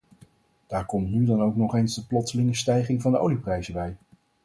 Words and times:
Daar 0.67 0.85
komt 0.85 1.11
nu 1.11 1.25
dan 1.25 1.41
ook 1.41 1.55
nog 1.55 1.75
eens 1.75 1.95
de 1.95 2.05
plotselinge 2.05 2.55
stijging 2.55 3.01
van 3.01 3.11
de 3.11 3.19
olieprijzen 3.19 3.73
bij. 3.73 3.95